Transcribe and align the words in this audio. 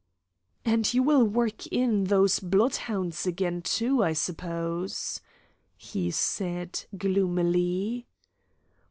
"And 0.65 0.91
you 0.95 1.03
will 1.03 1.23
work 1.25 1.67
in 1.67 2.05
those 2.05 2.39
bloodhounds 2.39 3.27
again, 3.27 3.61
too, 3.61 4.03
I 4.03 4.13
suppose," 4.13 5.21
he 5.77 6.09
said, 6.09 6.85
gloomily. 6.97 8.07